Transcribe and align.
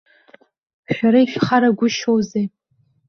Шәара 0.93 1.19
ишәхарагәышьоузеи. 1.23 2.45